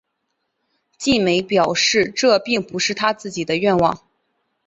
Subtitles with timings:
[0.97, 4.01] 晋美表示这并不是他自己的愿望。